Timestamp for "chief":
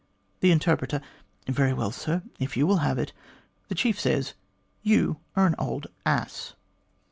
3.75-3.99